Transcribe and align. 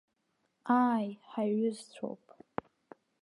Ааи, 0.79 1.09
ҳаиҩызцәоуп. 1.29 2.23